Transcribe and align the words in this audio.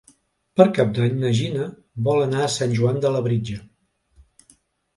Per 0.59 0.65
Cap 0.77 0.95
d'Any 0.99 1.19
na 1.23 1.31
Gina 1.41 1.67
vol 2.09 2.23
anar 2.25 2.41
a 2.47 2.49
Sant 2.55 2.75
Joan 2.81 2.99
de 3.07 3.15
Labritja. 3.17 3.61